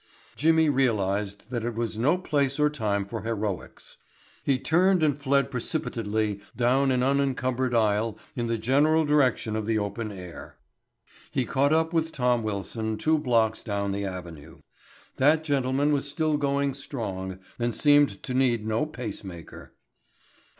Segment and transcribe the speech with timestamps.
[0.35, 3.97] Jimmy realized that it was no place or time for heroics.
[4.43, 9.77] He turned and fled precipitately down an unencumbered aisle in the general direction of the
[9.77, 10.57] open air.
[11.29, 14.61] He caught up with Tom Wilson two blocks down the avenue.
[15.17, 19.71] That gentleman was still going strong and seemed to need no pace maker.